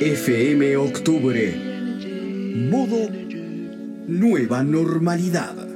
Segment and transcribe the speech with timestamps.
[0.00, 1.54] FM Octubre.
[2.70, 3.08] Modo
[4.06, 5.67] Nueva Normalidad.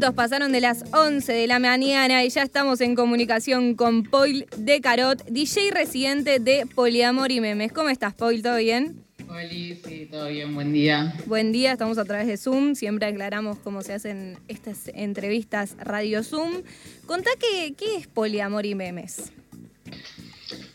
[0.00, 4.46] Minutos pasaron de las 11 de la mañana y ya estamos en comunicación con Paul
[4.56, 7.70] de Carot, DJ residente de Poliamor y Memes.
[7.70, 8.40] ¿Cómo estás, Paul?
[8.40, 9.04] ¿Todo bien?
[9.28, 11.12] Hola, sí, todo bien, buen día.
[11.26, 16.24] Buen día, estamos a través de Zoom, siempre aclaramos cómo se hacen estas entrevistas Radio
[16.24, 16.62] Zoom.
[17.04, 19.32] Contá qué, qué es Poliamor y Memes.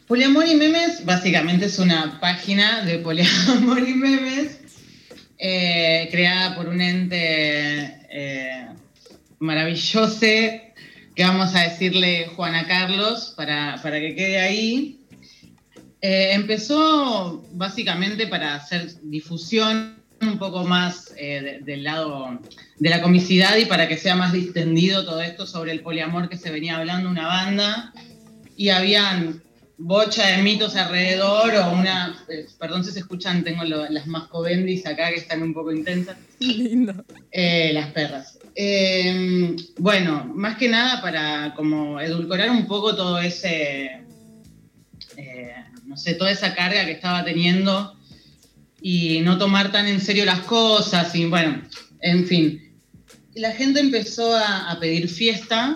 [0.07, 4.59] Poliamor y Memes básicamente es una página de Poliamor y Memes
[5.39, 7.17] eh, creada por un ente
[8.11, 8.67] eh,
[9.39, 14.99] maravilloso que vamos a decirle Juana Carlos para, para que quede ahí.
[16.01, 22.39] Eh, empezó básicamente para hacer difusión un poco más eh, de- del lado
[22.77, 26.37] de la comicidad y para que sea más distendido todo esto sobre el poliamor que
[26.37, 27.93] se venía hablando una banda
[28.55, 29.41] y habían
[29.77, 34.85] bocha de mitos alrededor o una, eh, perdón si se escuchan, tengo lo- las mascovendis
[34.85, 36.17] acá que están un poco intensas.
[36.39, 37.03] Lindo.
[37.31, 38.39] Eh, las perras.
[38.57, 44.01] Eh, bueno, más que nada para como edulcorar un poco todo ese,
[45.17, 47.97] eh, no sé, toda esa carga que estaba teniendo
[48.81, 51.61] y no tomar tan en serio las cosas y bueno,
[51.99, 52.61] en fin.
[53.33, 55.75] La gente empezó a, pedir fiesta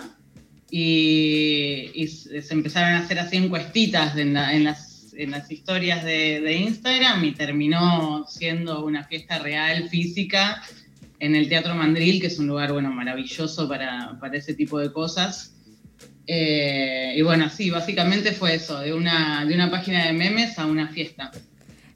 [0.70, 7.32] y, se empezaron a hacer así encuestitas en, la- las historias de, de Instagram y
[7.32, 10.62] terminó siendo una fiesta real, física,
[11.20, 14.92] en el Teatro Mandril, que es un lugar, bueno, maravilloso para, para ese tipo de
[14.92, 15.54] cosas.
[16.26, 20.66] Eh, y bueno, sí, básicamente fue eso, de una, de una página de memes a
[20.66, 21.30] una fiesta.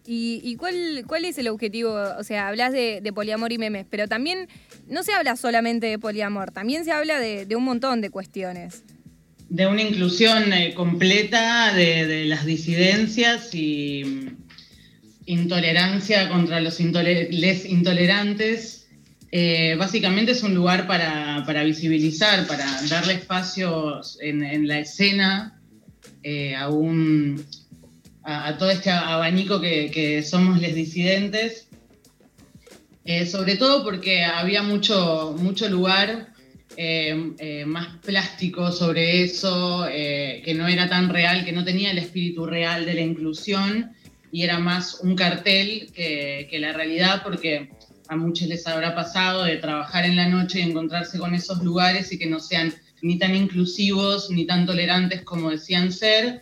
[0.06, 1.94] ¿Y, y cuál, cuál es el objetivo?
[2.18, 4.48] O sea, hablas de, de poliamor y memes, pero también
[4.88, 8.82] no se habla solamente de poliamor, también se habla de, de un montón de cuestiones.
[9.48, 14.28] De una inclusión eh, completa de, de las disidencias y mm,
[15.26, 18.83] intolerancia contra los intole- les intolerantes.
[19.36, 25.60] Eh, básicamente es un lugar para, visibilizar, para darle espacios en, la escena
[26.22, 26.68] eh, a,
[28.56, 31.66] todo este abanico que, somos les disidentes.
[33.04, 36.28] Eh, sobre todo porque había mucho, mucho lugar
[36.76, 42.46] eh, más plástico sobre eso, que no era tan real, que no tenía el espíritu
[42.46, 43.94] real de la inclusión
[44.30, 47.70] y era más un cartel que, que la realidad, porque
[48.08, 52.12] a muchos les habrá pasado de trabajar en la noche y encontrarse con esos lugares
[52.12, 52.72] y que no sean
[53.02, 56.40] ni tan inclusivos ni tan tolerantes como decían ser.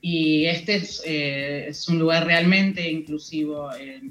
[0.00, 3.72] Y este es, eh, es un lugar realmente inclusivo.
[3.74, 4.02] eh,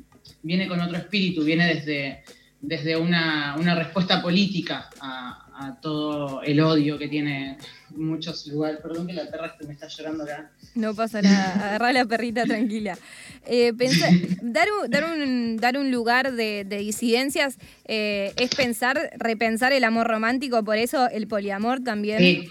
[0.43, 2.23] viene con otro espíritu, viene desde,
[2.61, 7.57] desde una, una respuesta política a, a todo el odio que tiene
[7.91, 8.79] muchos lugares.
[8.81, 10.51] Perdón que la perra me está llorando acá.
[10.75, 12.97] No pasa nada, agarrá la perrita tranquila.
[13.45, 13.71] Eh,
[14.41, 19.83] dar, un, dar, un, dar un lugar de, de disidencias eh, es pensar, repensar el
[19.85, 22.19] amor romántico, por eso el poliamor también.
[22.19, 22.49] Sí,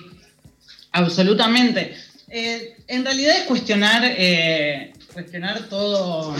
[0.92, 1.94] absolutamente.
[2.28, 4.02] Eh, en realidad es cuestionar,
[5.12, 6.34] cuestionar todo,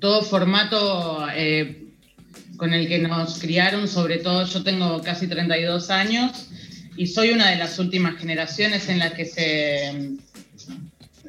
[0.00, 1.26] todo formato
[2.62, 6.46] con el que nos criaron, sobre todo yo tengo casi 32 años
[6.96, 10.12] y soy una de las últimas generaciones en las que se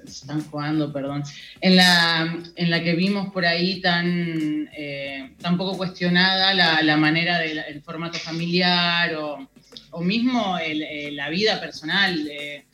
[0.06, 1.24] están jugando, perdón,
[1.60, 6.98] en la, en la que vimos por ahí tan, eh, tan poco cuestionada la, la
[6.98, 9.50] manera del formato familiar o,
[9.90, 12.66] o mismo el, eh, la vida personal, eh,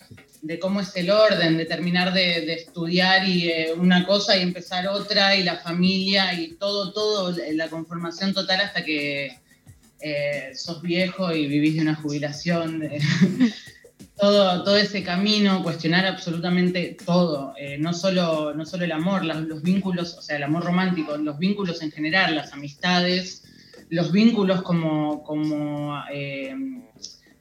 [0.41, 4.87] de cómo es el orden, de terminar de, estudiar y eh, una cosa y empezar
[4.87, 9.37] otra, y la familia y todo, todo, la conformación total hasta que
[10.01, 12.83] eh, sos viejo y vivís de una jubilación.
[12.83, 12.99] eh,
[14.17, 19.41] todo, todo ese camino, cuestionar absolutamente todo, eh, no, solo, no solo el amor, las-
[19.41, 23.43] los vínculos, o sea, el amor romántico, los vínculos en general, las amistades,
[23.89, 26.53] los vínculos como, como eh,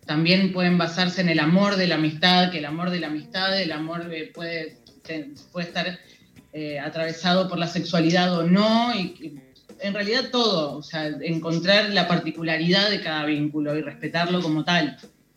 [0.08, 3.60] también pueden basarse en el amor de la amistad, que el amor de la amistad,
[3.60, 4.78] el amor eh, puede,
[5.60, 5.99] estar
[6.55, 9.38] eh, atravesado por la sexualidad o no, y, y
[9.81, 14.96] en realidad todo, o sea, encontrar la particularidad de cada vínculo y respetarlo como tal.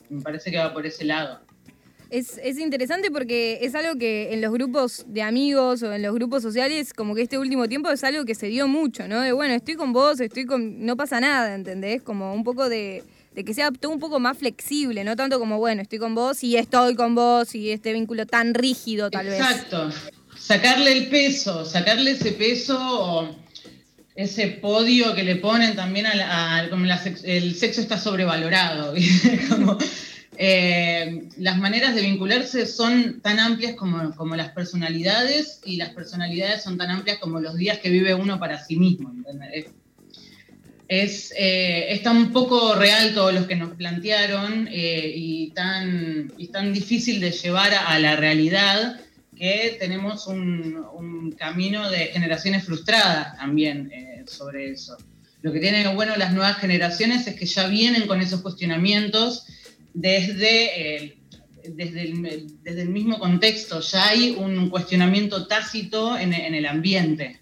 [0.09, 1.41] Me parece que va por ese lado.
[2.09, 6.13] Es, es interesante porque es algo que en los grupos de amigos o en los
[6.13, 9.19] grupos sociales, como que este último tiempo es algo que se dio mucho, ¿no?
[9.19, 10.85] De bueno, estoy con vos, estoy con.
[10.85, 12.01] no pasa nada, ¿entendés?
[12.01, 13.03] Como un poco de,
[13.33, 16.57] de que sea un poco más flexible, no tanto como, bueno, estoy con vos y
[16.57, 19.39] estoy con vos y este vínculo tan rígido tal vez.
[19.39, 19.89] Exacto.
[20.38, 23.36] sacarle el peso, sacarle ese peso
[24.16, 28.94] ese podio que le ponen también a, como el sexo está sobrevalorado.
[30.38, 36.63] eh, las maneras de vincularse son tan amplias como, como, las personalidades y las personalidades
[36.63, 39.13] son tan amplias como los días que vive uno para sí mismo.
[40.93, 46.73] Es, eh, tan poco real todo lo que nos plantearon eh, y, tan, y tan
[46.73, 48.99] difícil de llevar a la realidad
[49.33, 54.97] que tenemos un, camino de generaciones frustradas también eh, sobre eso.
[55.41, 59.45] Lo que tienen bueno las nuevas generaciones es que ya vienen con esos cuestionamientos
[59.94, 61.15] desde,
[61.63, 62.01] desde,
[62.81, 67.39] el, mismo contexto, ya hay un cuestionamiento tácito en, el ambiente.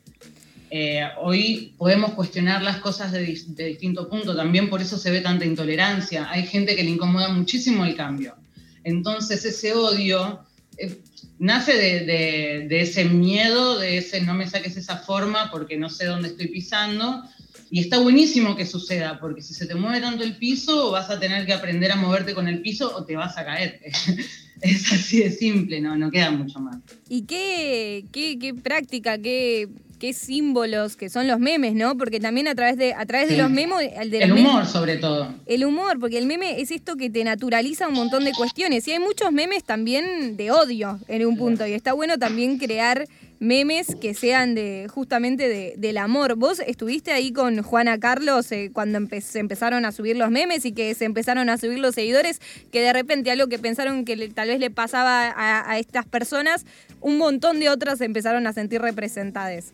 [0.72, 5.46] Eh, hoy podemos cuestionar las cosas de, distinto punto, también por eso se ve tanta
[5.46, 6.30] intolerancia.
[6.30, 8.36] Hay gente que le incomoda muchísimo el cambio.
[8.84, 10.42] Entonces ese odio
[10.78, 11.02] eh,
[11.40, 16.30] nace de, ese miedo, de ese no me saques esa forma porque no sé dónde
[16.30, 17.24] estoy pisando.
[17.72, 21.20] Y está buenísimo que suceda, porque si se te mueve tanto el piso, vas a
[21.20, 23.80] tener que aprender a moverte con el piso o te vas a caer.
[24.62, 26.78] es así de simple, no, no queda mucho más.
[27.08, 29.68] ¿Y qué, qué, qué práctica, qué
[30.00, 31.98] qué símbolos que son los memes, ¿no?
[31.98, 33.92] Porque también a través de, a través de los memes...
[33.96, 35.34] El, el humor, sobre todo.
[35.46, 38.88] El humor, porque el meme es esto que te naturaliza un montón de cuestiones.
[38.88, 41.68] Y hay muchos memes también de odio en un punto.
[41.68, 43.06] Y está bueno también crear
[43.40, 46.36] memes que sean de justamente de, del amor.
[46.36, 50.74] Vos estuviste ahí con Juana Carlos eh, cuando se empezaron a subir los memes y
[50.74, 52.42] que se empezaron a subir los seguidores,
[52.72, 56.66] que de repente algo que pensaron que tal vez le pasaba a, a, estas personas,
[57.02, 59.74] un montón de otras se empezaron a sentir representadas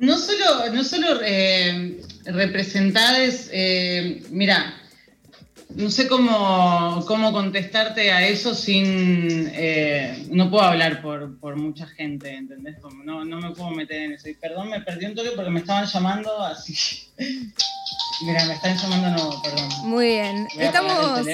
[0.00, 4.74] no solo, no solo eh, representades, eh, mira,
[5.74, 9.50] no sé cómo, cómo, contestarte a eso sin.
[9.52, 12.76] Eh, no puedo hablar por, por mucha gente, ¿entendés?
[13.04, 14.28] no, no me puedo meter en eso.
[14.28, 17.07] Y perdón, me perdí un toque porque me estaban llamando así.
[18.20, 19.68] Mira, me están llamando, no, perdón.
[19.84, 20.48] Muy bien.
[20.58, 21.24] Estamos,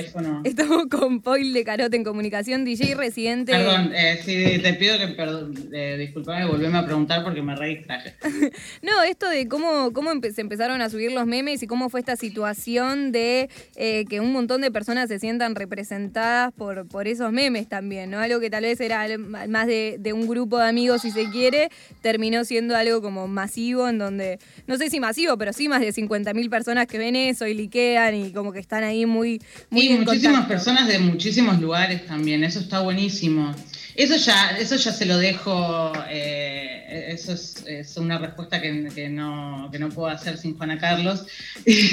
[0.44, 3.52] estamos con Paul de Carote en comunicación, DJ residente.
[3.52, 7.84] Perdón, eh, sí, te pido que perdón, eh, disculpame, volveme a preguntar porque me re
[8.82, 12.16] no, esto de cómo, cómo se empezaron a subir los memes y cómo fue esta
[12.16, 17.66] situación de eh, que un montón de personas se sientan representadas por, por esos memes
[17.66, 18.20] también, ¿no?
[18.20, 21.70] Algo que tal vez era más de, de un grupo de amigos, si se quiere,
[22.02, 25.92] terminó siendo algo como masivo, en donde, no sé si masivo, pero sí más de
[25.92, 29.40] 50.000 personas que ven eso y liquean y como que están ahí muy...
[29.70, 33.52] muy y muchísimas personas de muchísimos lugares también, eso está buenísimo.
[33.96, 39.88] Eso ya, eso ya se lo dejo, eh, eso es, una respuesta que, no, no
[39.90, 41.26] puedo hacer sin Juana Carlos.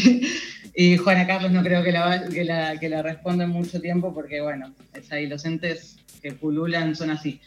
[0.75, 4.13] y Juana Carlos no creo que la, que la, que la responda en mucho tiempo
[4.13, 7.39] porque, bueno, es ahí, los entes que pululan son así.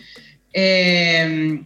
[0.53, 1.65] Eh,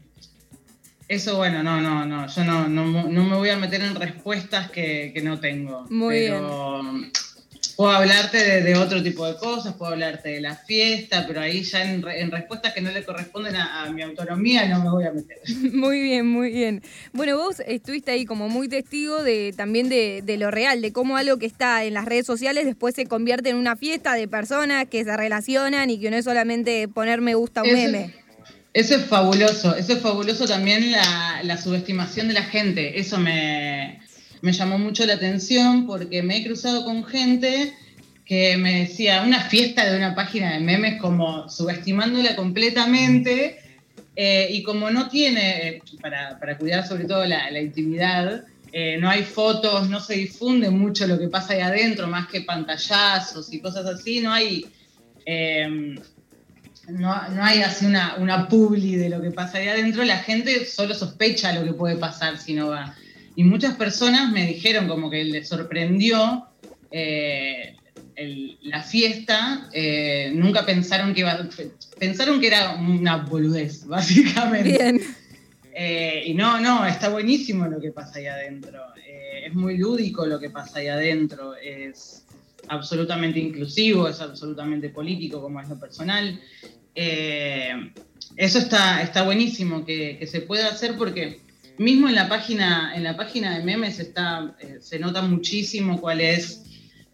[1.08, 2.26] eso, bueno, no, no, no.
[2.28, 5.86] Yo no, no, me voy a meter en respuestas que, no tengo.
[5.88, 7.12] Muy pero bien.
[7.78, 11.84] Puedo hablarte de, otro tipo de cosas, puedo hablarte de la fiesta, pero ahí ya
[11.84, 15.38] en, respuestas que no le corresponden a, mi autonomía no me voy a meter.
[15.72, 16.82] Muy bien, muy bien.
[17.12, 21.38] Bueno, vos estuviste ahí como muy testigo de también de, lo real, de cómo algo
[21.38, 25.04] que está en las redes sociales después se convierte en una fiesta de personas que
[25.04, 28.27] se relacionan y que no es solamente poner me gusta un meme.
[28.78, 33.00] Eso es fabuloso, eso es fabuloso también la, subestimación de la gente.
[33.00, 33.98] Eso me,
[34.40, 37.74] llamó mucho la atención porque me he cruzado con gente
[38.24, 43.58] que me decía una fiesta de una página de memes como subestimándola completamente
[44.14, 49.90] eh, y como no tiene, para, cuidar sobre todo la, intimidad, eh, no hay fotos,
[49.90, 54.20] no se difunde mucho lo que pasa ahí adentro, más que pantallazos y cosas así,
[54.20, 54.66] no hay...
[55.26, 55.96] Eh,
[56.88, 60.94] no, hay así una, una publi de lo que pasa ahí adentro, la gente solo
[60.94, 62.94] sospecha lo que puede pasar si no va.
[63.36, 66.48] Y muchas personas me dijeron como que les sorprendió
[66.90, 67.76] eh,
[68.62, 71.48] la fiesta, eh, nunca pensaron que iba,
[71.98, 74.70] pensaron que era una boludez, básicamente.
[74.70, 75.00] Bien.
[75.72, 78.80] Eh, y no, no, está buenísimo lo que pasa ahí adentro.
[78.96, 81.54] es muy lúdico lo que pasa ahí adentro.
[81.54, 82.24] Es
[82.68, 86.40] absolutamente inclusivo, es absolutamente político como es lo personal.
[86.94, 87.92] Eh,
[88.36, 91.40] eso está, está buenísimo que, se pueda hacer porque
[91.78, 96.20] mismo en la página, en la página de memes está, eh, se nota muchísimo cuál
[96.20, 96.62] es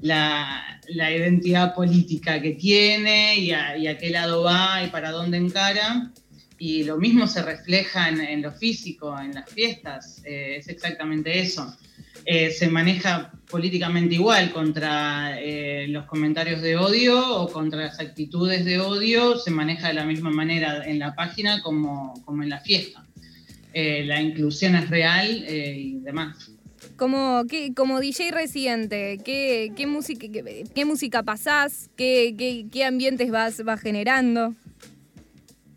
[0.00, 6.12] la, identidad política que tiene y a, qué lado va y para dónde encara.
[6.58, 11.76] Y lo mismo se refleja en, lo físico, en las fiestas, eh, es exactamente eso.
[12.24, 18.64] Eh, se maneja políticamente igual contra eh, los comentarios de odio o contra las actitudes
[18.64, 22.60] de odio, se maneja de la misma manera en la página como, como en la
[22.60, 23.04] fiesta.
[23.72, 26.50] Eh, la inclusión es real y demás.
[26.96, 30.26] Como, ¿qué, como DJ residente, ¿qué, qué, música,
[30.74, 31.90] qué, música pasás?
[31.96, 34.54] ¿Qué, qué, qué ambientes vas, vas generando?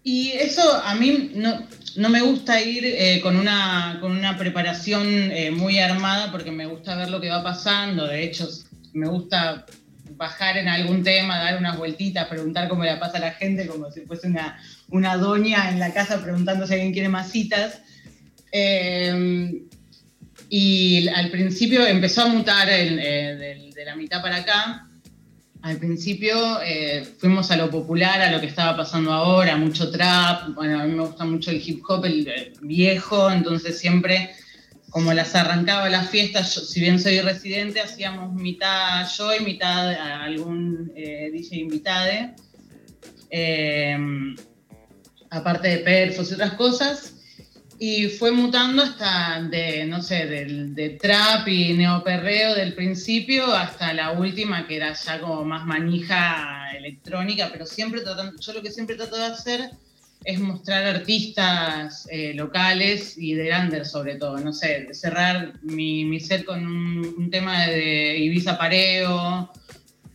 [0.03, 5.07] Y eso a mí no, no me gusta ir eh, con, una, con una preparación
[5.31, 8.07] eh, muy armada porque me gusta ver lo que va pasando.
[8.07, 8.47] De hecho,
[8.93, 9.65] me gusta
[10.11, 13.91] bajar en algún tema, dar unas vueltitas, preguntar cómo le pasa a la gente, como
[13.91, 17.81] si fuese una, una doña en la casa preguntando si alguien quiere más citas.
[18.51, 19.63] Em,
[20.49, 24.86] y al principio empezó a mutar eh, de la mitad para acá
[25.67, 30.55] al principio eh, fuimos a lo popular, a lo que estaba pasando ahora, mucho trap,
[30.55, 34.29] bueno, a mí me gusta mucho el hip hop, el, viejo, entonces siempre
[34.89, 40.89] como las arrancaba las fiestas, si bien soy residente, hacíamos mitad yo y mitad algún
[40.95, 42.33] eh, DJ invitade,
[43.29, 43.97] eh,
[45.29, 47.16] aparte de perfos y otras cosas,
[47.79, 53.93] y fue mutando hasta de, no sé, del, de trap y neoperreo del principio hasta
[53.93, 58.71] la última que era ya como más manija electrónica, pero siempre tratando, yo lo que
[58.71, 59.69] siempre trato de hacer
[60.23, 66.19] es mostrar artistas eh, locales y de under sobre todo, no sé, cerrar mi, mi
[66.19, 69.51] set con un, tema de Ibiza Pareo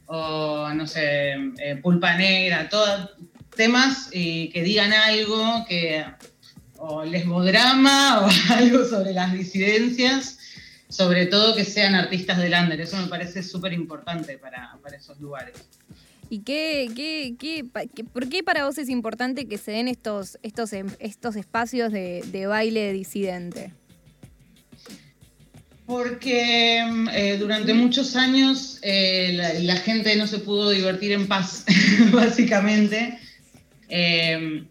[0.07, 3.11] o no sé, eh, Pulpa Negra, todos
[3.55, 6.05] temas que digan algo, que
[6.85, 10.39] o lesbodrama o algo sobre las disidencias,
[10.89, 12.81] sobre todo que sean artistas de Lander.
[12.81, 15.55] Eso me parece súper importante para, esos lugares.
[16.29, 17.65] ¿Y qué, qué, qué,
[18.05, 22.47] por qué para vos es importante que se den estos, estos, em, estos espacios de,
[22.49, 23.73] baile disidente?
[25.87, 26.79] Porque
[27.13, 31.65] eh, durante muchos años eh, la, gente no se pudo divertir en paz,
[32.13, 33.19] básicamente.
[33.89, 34.65] Eh,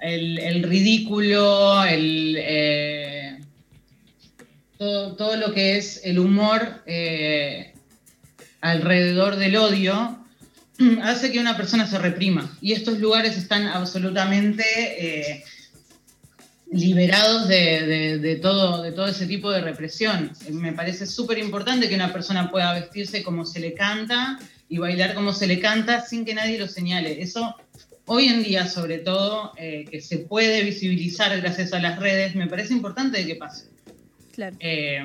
[0.00, 3.38] el, ridículo, el, eh,
[4.78, 7.72] todo, lo que es el humor eh,
[8.60, 10.18] alrededor del odio,
[11.02, 12.56] hace que una persona se reprima.
[12.60, 14.64] Y estos lugares están absolutamente
[14.98, 15.44] eh,
[16.70, 20.32] liberados de, todo, de todo ese tipo de represión.
[20.50, 24.38] Me parece súper importante que una persona pueda vestirse como se le canta
[24.68, 27.22] y bailar como se le canta sin que nadie lo señale.
[27.22, 27.54] Eso
[28.06, 32.46] hoy en día, sobre todo, eh, que se puede visibilizar gracias a las redes, me
[32.46, 33.66] parece importante que pase.
[34.32, 34.56] Claro.
[34.60, 35.00] Eh,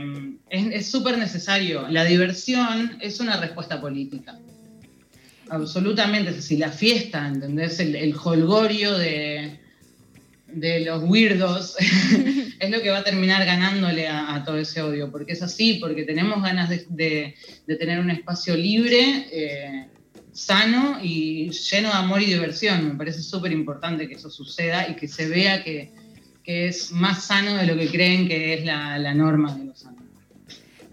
[0.49, 1.87] es súper necesario.
[1.87, 4.37] La diversión es una respuesta política.
[5.49, 6.41] Absolutamente.
[6.41, 7.79] Si la fiesta, ¿entendés?
[7.79, 9.59] El, el holgorio de,
[10.53, 11.75] de los weirdos
[12.59, 16.03] es lo que va a terminar ganándole a, todo ese odio, porque es así, porque
[16.03, 19.27] tenemos ganas de, tener un espacio libre.
[19.31, 19.87] Eh,
[20.31, 22.87] sano y lleno de amor y diversión.
[22.87, 25.93] Me parece súper importante que eso suceda y que se vea que,
[26.43, 30.00] es más sano de lo que creen que es la, la norma de los años.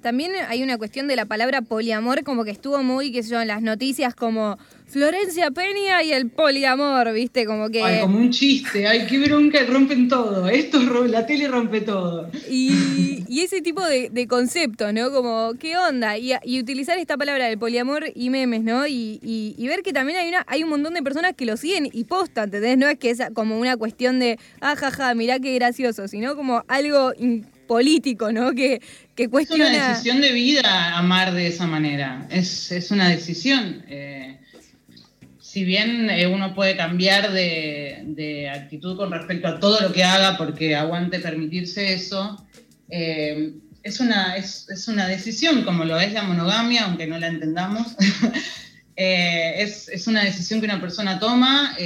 [0.09, 3.43] También hay una cuestión de la palabra poliamor, como que estuvo muy, qué sé yo,
[3.43, 7.45] en las noticias como Florencia Peña y el poliamor, ¿viste?
[7.45, 7.83] Como que.
[7.83, 10.49] Ay, como un chiste, ay, qué bronca, rompen todo.
[10.49, 12.31] Esto, la tele rompe todo.
[12.49, 15.11] Y, ese tipo de, conceptos, ¿no?
[15.11, 16.17] Como, ¿qué onda?
[16.17, 18.87] Y, utilizar esta palabra del poliamor y memes, ¿no?
[18.87, 22.05] Y, ver que también hay, una, hay un montón de personas que lo siguen y
[22.05, 22.79] postan, ¿entendés?
[22.79, 26.65] No es que es como una cuestión de, ah, jaja, mirá qué gracioso, sino como
[26.67, 27.12] algo
[27.68, 28.52] político, ¿no?
[28.52, 28.80] Que,
[29.14, 29.70] que cuestiona...
[29.70, 32.26] Es una decisión de vida amar de esa manera.
[32.30, 33.84] Es, una decisión.
[33.87, 34.40] Eh,
[35.38, 40.37] si bien eh, uno puede cambiar de, actitud con respecto a todo lo que haga
[40.37, 42.44] porque aguante permitirse eso,
[42.90, 47.87] eh, es, una, es, una decisión, como lo es la monogamia, aunque no la entendamos.
[49.00, 51.76] Eh, es, una decisión que una persona toma.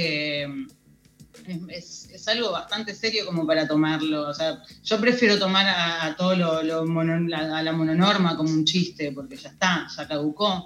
[1.69, 4.29] Es, algo bastante serio como para tomarlo.
[4.29, 9.35] O sea, yo prefiero tomar a, todo lo, a la mononorma como un chiste, porque
[9.35, 10.65] ya está, ya caducó.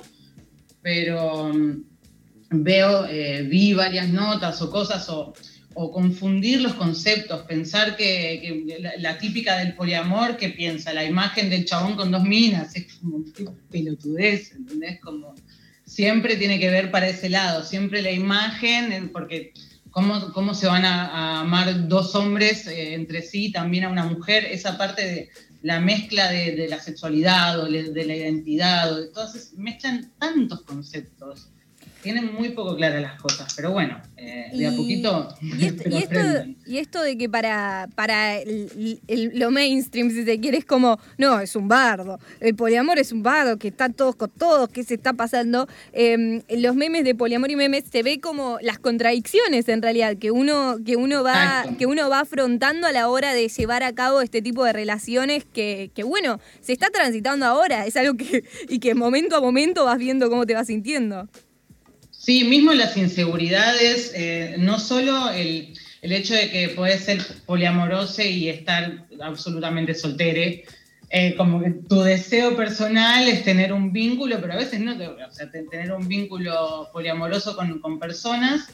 [0.82, 1.52] Pero
[2.50, 5.34] veo, eh, vi varias notas o cosas o,
[5.94, 8.66] confundir los conceptos, pensar que,
[8.98, 13.24] la, típica del poliamor que piensa la imagen del chabón con dos minas, es como
[13.70, 15.00] pelotudez, ¿entendés?
[15.00, 15.36] Como
[15.86, 19.54] siempre tiene que ver para ese lado, siempre la imagen, porque
[19.98, 24.46] cómo, cómo se van a, amar dos hombres eh, entre sí, también a una mujer,
[24.46, 25.30] esa parte de
[25.64, 31.50] la mezcla de, la sexualidad o de la identidad, o de todas, mezclan tantos conceptos
[32.02, 35.28] tienen muy poco claras las cosas, pero bueno, eh, de a poquito.
[36.68, 38.40] Y, esto, de que para, para
[39.08, 42.20] lo mainstream, si se quiere, es como, no, es un bardo.
[42.42, 45.68] El poliamor es un bardo, que está todos con todos, que se está pasando.
[45.94, 50.32] Em, los memes de poliamor y memes se ve como las contradicciones en realidad, que
[50.32, 54.22] uno, que uno va, que uno va afrontando a la hora de llevar a cabo
[54.22, 57.86] este tipo de relaciones que, que bueno, se está transitando ahora.
[57.86, 61.28] Es algo que, y que momento a momento vas viendo cómo te vas sintiendo.
[62.28, 68.50] Sí, mismo las inseguridades, eh, no solo el, hecho de que puedes ser poliamoroso y
[68.50, 70.66] estar absolutamente soltere,
[71.10, 75.32] eh, como que tu deseo personal es tener un vínculo, pero a veces no, o
[75.32, 78.74] sea, tener un vínculo poliamoroso con, personas,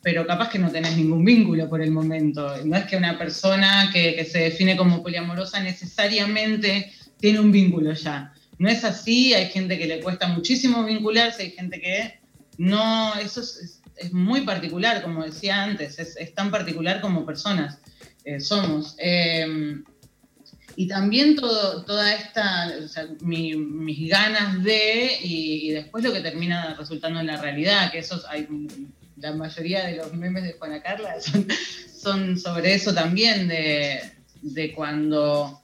[0.00, 2.64] pero capaz que no tenés ningún vínculo por el momento.
[2.64, 7.92] No es que una persona que, que se define como poliamorosa necesariamente tiene un vínculo
[7.92, 8.32] ya.
[8.60, 12.23] No es así, hay gente que le cuesta muchísimo vincularse, hay gente que
[12.58, 13.80] no, eso es,
[14.12, 17.78] muy particular, como decía antes, es, tan particular como personas
[18.24, 18.96] eh, somos.
[18.98, 19.84] Em,
[20.76, 22.72] y también todo, toda esta,
[23.20, 28.26] mis ganas de, y, después lo que termina resultando en la realidad, que esos
[29.16, 31.14] la mayoría de los memes de Juana Carla
[31.96, 35.62] son, sobre eso también, de, cuando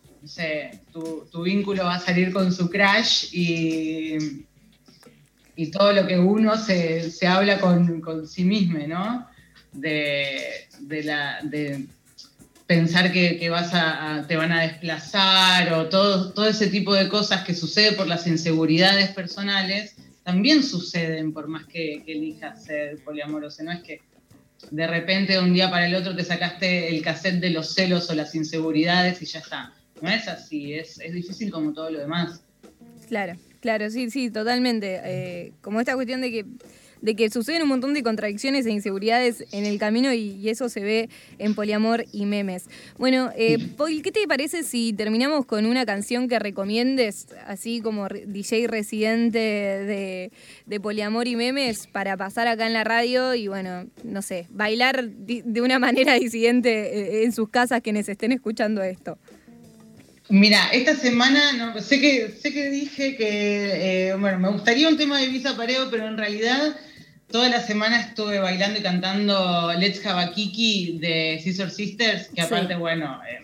[0.93, 4.47] tu, tu, vínculo va a salir con su crash y,
[5.61, 9.29] y todo lo que uno se, habla con, sí mismo, ¿no?
[9.73, 10.41] De,
[11.05, 11.85] la, de
[12.67, 17.45] pensar que, vas a, te van a desplazar o todo, todo ese tipo de cosas
[17.45, 23.63] que sucede por las inseguridades personales, también suceden por más que, elijas ser poliamoroso.
[23.63, 24.01] No es que
[24.71, 28.09] de repente de un día para el otro te sacaste el cassette de los celos
[28.09, 29.75] o las inseguridades y ya está.
[30.01, 32.43] No es así, es, es difícil como todo lo demás.
[33.09, 33.35] Claro.
[33.61, 35.01] Claro, sí, sí, totalmente.
[35.05, 36.47] Eh, como esta cuestión de que
[37.03, 40.81] de que suceden un montón de contradicciones e inseguridades en el camino y, eso se
[40.81, 42.69] ve en poliamor y memes.
[42.99, 48.09] Bueno, eh, Paul, ¿qué te parece si terminamos con una canción que recomiendes, así como
[48.09, 50.33] DJ residente de,
[50.67, 55.09] de poliamor y memes, para pasar acá en la radio y, bueno, no sé, bailar
[55.09, 59.17] de una manera disidente eh, en sus casas quienes estén escuchando esto?
[60.31, 64.97] Mira, esta semana no, sé que sé que dije que eh, bueno me gustaría un
[64.97, 66.77] tema de Visa Pareo, pero en realidad
[67.29, 72.43] toda la semana estuve bailando y cantando Let's Have a Kiki de Scissor Sisters, que
[72.43, 73.41] aparte bueno eh,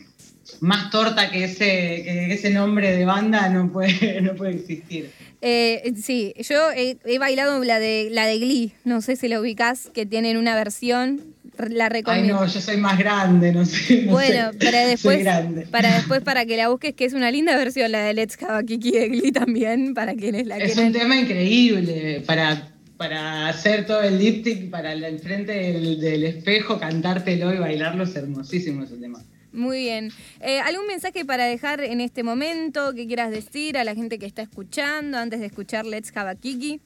[0.61, 5.11] más torta que ese ese nombre de banda no puede no puede existir.
[5.43, 9.41] Eh, sí, yo he, he, bailado la de la de Glee, no sé si la
[9.41, 11.36] ubicás, que tienen una versión
[11.71, 12.35] la recomiendo.
[12.35, 14.07] Ay, no, yo soy más grande, no sé.
[14.09, 15.27] bueno, para después,
[15.71, 18.59] para después para que la busques, que es una linda versión la de Let's Have
[18.59, 23.87] a Kiki de Glee también, para quienes la Es un tema increíble para, para hacer
[23.87, 29.23] todo el lipstick, para el frente del, espejo, cantártelo y bailarlo, es hermosísimo ese tema.
[29.53, 30.11] Muy bien.
[30.41, 34.27] Eh, ¿Algún mensaje para dejar en este momento que quieras decir a la gente que
[34.27, 36.81] está escuchando antes de escuchar Let's Have a Kiki?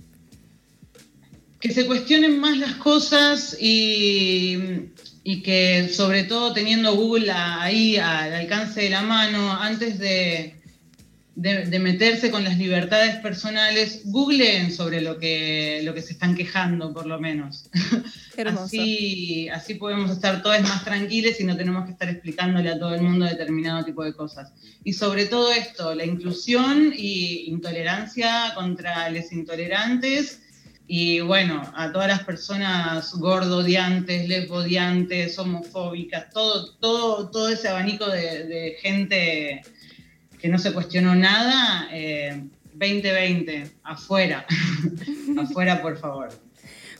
[1.60, 4.90] Que se cuestionen más las cosas y,
[5.44, 10.60] que sobre todo teniendo Google ahí al alcance de la mano, antes de,
[11.36, 16.92] de, meterse con las libertades personales, googleen sobre lo que, lo que se están quejando,
[16.92, 17.70] por lo menos.
[18.46, 22.94] Así, así podemos estar todos más tranquilos y no tenemos que estar explicándole a todo
[22.94, 24.50] el mundo determinado tipo de cosas.
[24.82, 30.40] Y sobre todo esto, la inclusión y intolerancia contra los intolerantes
[30.92, 38.76] y bueno, a todas las personas gordodiantes, lesbodiantes, homofóbicas, todo, todo, todo ese abanico de,
[38.80, 39.62] gente
[40.40, 41.88] que no se cuestionó nada,
[42.72, 44.44] 2020, eh, afuera,
[45.38, 46.30] afuera por favor.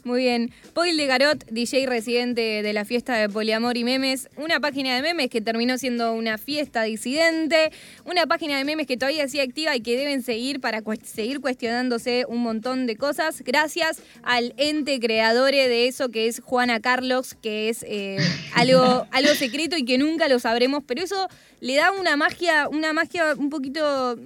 [0.04, 0.50] Muy bien.
[0.72, 4.28] Paul de Garot, DJ residente de la fiesta de Poliamor y Memes.
[4.36, 7.70] Una página de memes que terminó siendo una fiesta disidente.
[8.04, 12.24] Una página de memes que todavía sigue activa y que deben seguir para seguir cuestionándose
[12.28, 13.42] un montón de cosas.
[13.42, 18.16] Gracias al ente creador de eso que es Juana Carlos, que es eh,
[18.54, 20.82] algo, algo secreto y que nunca lo sabremos.
[20.86, 21.28] Pero eso
[21.60, 24.16] le da una magia, una magia un poquito,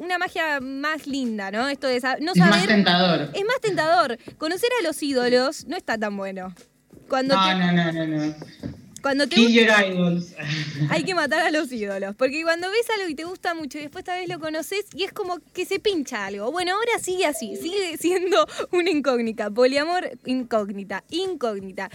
[0.00, 1.68] una magia más linda, ¿no?
[1.68, 2.54] Esto de no saber.
[2.54, 3.30] Es más tentador.
[3.34, 4.18] Es más tentador.
[4.38, 5.17] Conocer a los ídolos
[5.66, 6.54] no está tan bueno.
[7.08, 8.34] Cuando no, no, no, no,
[9.00, 10.34] Cuando te idols.
[10.90, 12.14] Hay que matar a los ídolos.
[12.16, 15.04] Porque cuando ves algo y te gusta mucho y después tal vez lo conoces y
[15.04, 16.52] es como que se pincha algo.
[16.52, 17.56] Bueno, ahora sigue así.
[17.56, 19.50] Sigue siendo una incógnita.
[19.50, 21.04] Poliamor, incógnita.
[21.10, 21.90] Incógnita.